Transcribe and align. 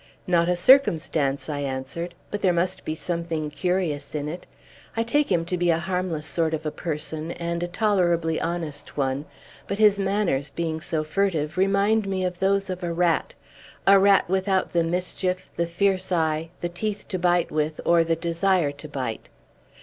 "Not 0.25 0.49
a 0.49 0.55
circumstance," 0.55 1.47
I 1.47 1.59
answered; 1.59 2.15
"but 2.31 2.41
there 2.41 2.51
must 2.51 2.83
be 2.83 2.95
something 2.95 3.51
curious 3.51 4.15
in 4.15 4.27
it. 4.27 4.47
I 4.97 5.03
take 5.03 5.31
him 5.31 5.45
to 5.45 5.59
be 5.59 5.69
a 5.69 5.77
harmless 5.77 6.25
sort 6.25 6.55
of 6.55 6.65
a 6.65 6.71
person, 6.71 7.33
and 7.33 7.61
a 7.61 7.67
tolerably 7.67 8.41
honest 8.41 8.97
one; 8.97 9.25
but 9.67 9.77
his 9.77 9.99
manners, 9.99 10.49
being 10.49 10.81
so 10.81 11.03
furtive, 11.03 11.55
remind 11.55 12.07
me 12.07 12.25
of 12.25 12.39
those 12.39 12.71
of 12.71 12.81
a 12.83 12.91
rat, 12.91 13.35
a 13.85 13.99
rat 13.99 14.27
without 14.27 14.73
the 14.73 14.83
mischief, 14.83 15.51
the 15.55 15.67
fierce 15.67 16.11
eye, 16.11 16.49
the 16.61 16.69
teeth 16.69 17.07
to 17.09 17.19
bite 17.19 17.51
with, 17.51 17.79
or 17.85 18.03
the 18.03 18.15
desire 18.15 18.71
to 18.71 18.87
bite. 18.87 19.29